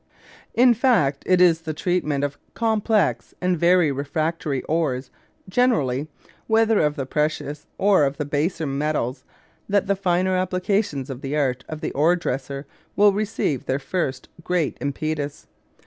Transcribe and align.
In 0.55 0.73
fact 0.73 1.21
it 1.27 1.39
is 1.39 1.59
in 1.59 1.63
the 1.65 1.75
treatment 1.75 2.23
of 2.23 2.39
complex 2.55 3.35
and 3.39 3.55
very 3.55 3.91
refractory 3.91 4.63
ores 4.63 5.11
generally, 5.47 6.07
whether 6.47 6.79
of 6.79 6.95
the 6.95 7.05
precious 7.05 7.67
or 7.77 8.05
of 8.05 8.17
the 8.17 8.25
baser 8.25 8.65
metals, 8.65 9.23
that 9.69 9.85
the 9.85 9.95
finer 9.95 10.35
applications 10.35 11.11
of 11.11 11.21
the 11.21 11.35
art 11.37 11.63
of 11.69 11.81
the 11.81 11.91
ore 11.91 12.15
dresser 12.15 12.65
will 12.95 13.13
receive 13.13 13.67
their 13.67 13.77
first 13.77 14.27
great 14.43 14.75
impetus. 14.81 15.45